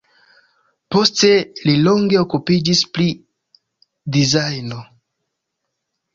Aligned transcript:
Poste 0.95 1.29
li 1.69 1.75
longe 1.87 2.17
okupiĝis 2.21 2.81
pri 2.99 3.07
dizajno. 4.19 4.81